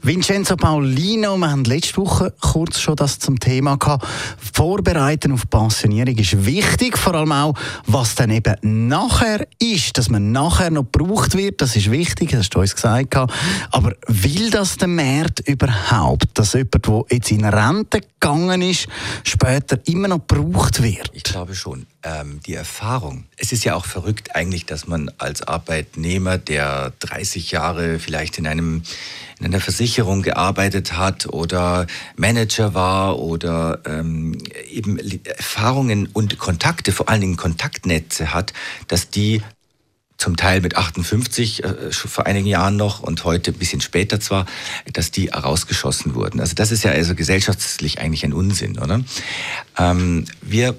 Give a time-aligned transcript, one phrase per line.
[0.00, 4.06] Vincenzo Paulino, wir haben letzte Woche kurz schon das zum Thema gehabt.
[4.54, 7.54] Vorbereiten auf Pensionierung ist wichtig, vor allem auch,
[7.86, 12.40] was dann eben nachher ist, dass man nachher noch gebraucht wird, das ist wichtig, das
[12.40, 13.16] hast du uns gesagt.
[13.16, 18.86] Aber will das der Markt überhaupt, dass jemand, der jetzt in Rente gegangen ist,
[19.24, 21.10] später immer noch gebraucht wird?
[21.12, 21.86] Ich glaube schon.
[22.04, 23.24] Ähm, die Erfahrung.
[23.36, 28.46] Es ist ja auch verrückt eigentlich, dass man als Arbeitnehmer, der 30 Jahre vielleicht in
[28.46, 28.82] einem
[29.40, 29.88] in einer Versicherung
[30.22, 34.38] gearbeitet hat oder Manager war oder ähm,
[34.70, 38.52] eben Erfahrungen und Kontakte, vor allen Dingen Kontaktnetze hat,
[38.86, 39.42] dass die
[40.18, 44.46] zum Teil mit 58, äh, vor einigen Jahren noch und heute ein bisschen später zwar,
[44.92, 46.40] dass die rausgeschossen wurden.
[46.40, 49.00] Also das ist ja also gesellschaftlich eigentlich ein Unsinn, oder?
[49.78, 50.76] Ähm, wir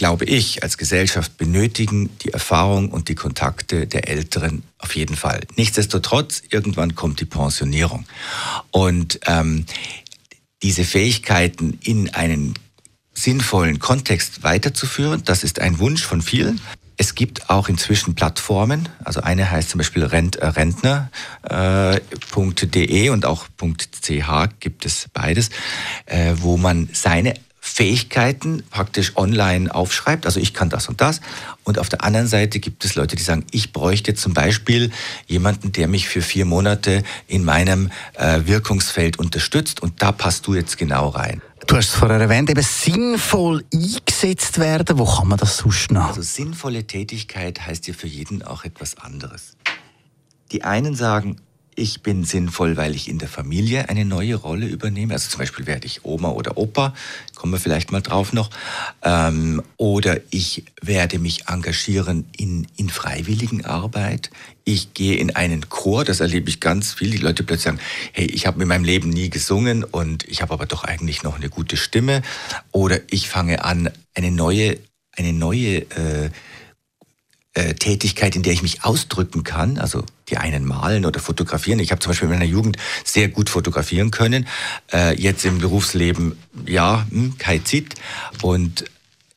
[0.00, 5.42] glaube ich, als Gesellschaft benötigen die Erfahrung und die Kontakte der Älteren auf jeden Fall.
[5.56, 8.06] Nichtsdestotrotz, irgendwann kommt die Pensionierung.
[8.70, 9.66] Und ähm,
[10.62, 12.54] diese Fähigkeiten in einen
[13.12, 16.62] sinnvollen Kontext weiterzuführen, das ist ein Wunsch von vielen.
[16.96, 21.10] Es gibt auch inzwischen Plattformen, also eine heißt zum Beispiel rentner.de
[23.06, 23.48] äh, und auch
[24.00, 25.50] .ch gibt es beides,
[26.06, 27.34] äh, wo man seine
[27.72, 30.26] Fähigkeiten praktisch online aufschreibt.
[30.26, 31.20] Also ich kann das und das.
[31.64, 34.90] Und auf der anderen Seite gibt es Leute, die sagen, ich bräuchte zum Beispiel
[35.26, 39.80] jemanden, der mich für vier Monate in meinem äh, Wirkungsfeld unterstützt.
[39.80, 41.42] Und da passt du jetzt genau rein.
[41.66, 44.98] Du hast es vorher erwähnt, eben sinnvoll eingesetzt werden.
[44.98, 46.08] Wo kann man das sonst noch?
[46.08, 49.56] Also sinnvolle Tätigkeit heißt ja für jeden auch etwas anderes.
[50.50, 51.36] Die einen sagen,
[51.74, 55.14] ich bin sinnvoll, weil ich in der Familie eine neue Rolle übernehme.
[55.14, 56.94] Also zum Beispiel werde ich Oma oder Opa,
[57.34, 58.50] kommen wir vielleicht mal drauf noch.
[59.02, 64.30] Ähm, oder ich werde mich engagieren in, in freiwilligen Arbeit.
[64.64, 67.10] Ich gehe in einen Chor, das erlebe ich ganz viel.
[67.10, 67.80] Die Leute plötzlich sagen,
[68.12, 71.36] hey, ich habe in meinem Leben nie gesungen und ich habe aber doch eigentlich noch
[71.36, 72.22] eine gute Stimme.
[72.72, 74.78] Oder ich fange an, eine neue,
[75.16, 76.30] eine neue äh,
[77.54, 79.78] äh, Tätigkeit, in der ich mich ausdrücken kann.
[79.78, 81.80] Also die einen malen oder fotografieren.
[81.80, 84.46] Ich habe zum Beispiel in meiner Jugend sehr gut fotografieren können.
[84.92, 87.96] Äh, jetzt im Berufsleben, ja, hm, kein Zit.
[88.42, 88.84] Und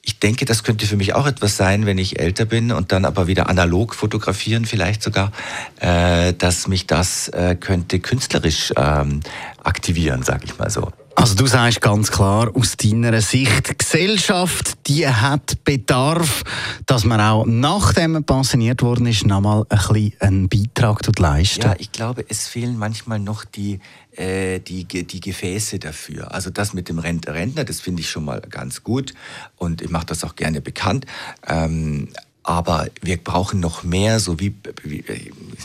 [0.06, 3.06] ich denke, das könnte für mich auch etwas sein, wenn ich älter bin und dann
[3.06, 5.32] aber wieder analog fotografieren, vielleicht sogar,
[5.80, 9.22] äh, dass mich das äh, könnte künstlerisch ähm,
[9.64, 10.92] aktivieren, sag ich mal so.
[11.16, 16.44] Also du sagst ganz klar aus deiner Sicht, die Gesellschaft, die hat Bedarf,
[16.86, 21.62] dass man auch nachdem man pensioniert worden ist, nochmal ein bisschen einen Beitrag leisten.
[21.62, 23.80] Ja, ich glaube, es fehlen manchmal noch die,
[24.12, 26.34] äh, die, die Gefäße dafür.
[26.34, 29.14] Also das mit dem Rentner, das finde ich schon mal ganz gut
[29.58, 31.06] und ich mache das auch gerne bekannt.
[31.48, 32.10] Ähm,
[32.44, 35.04] aber wir brauchen noch mehr, so wie, wie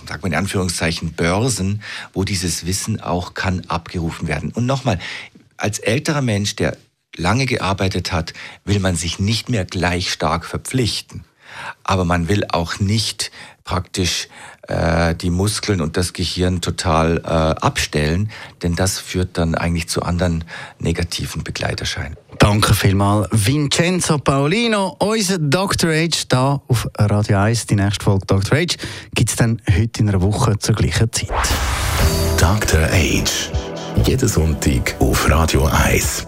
[0.06, 4.52] sag mal in Anführungszeichen, Börsen, wo dieses Wissen auch kann abgerufen werden.
[4.52, 4.98] Und nochmal,
[5.56, 6.76] als älterer Mensch, der
[7.16, 8.32] lange gearbeitet hat,
[8.64, 11.24] will man sich nicht mehr gleich stark verpflichten.
[11.84, 13.30] Aber man will auch nicht
[13.64, 14.28] praktisch
[14.62, 18.30] äh, die Muskeln und das Gehirn total äh, abstellen,
[18.62, 20.44] denn das führt dann eigentlich zu anderen
[20.78, 22.16] negativen Begleiterscheinen.
[22.38, 25.90] Danke vielmals, Vincenzo Paolino, unser Dr.
[25.90, 27.66] Age, da auf Radio 1.
[27.66, 28.58] Die nächste Folge Dr.
[28.58, 28.76] Age
[29.14, 31.28] gibt es dann heute in einer Woche zur gleichen Zeit.
[32.38, 32.84] Dr.
[32.84, 33.50] Age
[34.06, 36.27] jeden Sonntag auf Radio 1.